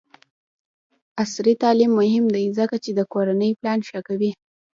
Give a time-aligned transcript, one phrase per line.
[1.21, 4.31] عصري تعلیم مهم دی ځکه چې د کورنۍ پلان ښه کوي.